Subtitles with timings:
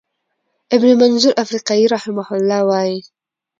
[0.75, 2.97] ابن منظور افریقایی رحمه الله وایی،